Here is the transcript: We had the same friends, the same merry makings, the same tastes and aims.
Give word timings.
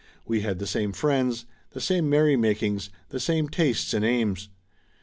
We 0.25 0.41
had 0.41 0.57
the 0.57 0.65
same 0.65 0.93
friends, 0.93 1.45
the 1.73 1.79
same 1.79 2.09
merry 2.09 2.35
makings, 2.35 2.89
the 3.09 3.19
same 3.19 3.47
tastes 3.49 3.93
and 3.93 4.03
aims. 4.03 4.49